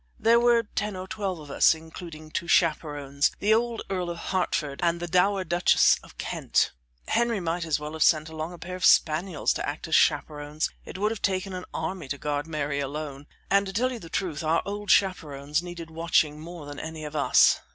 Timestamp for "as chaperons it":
9.87-10.97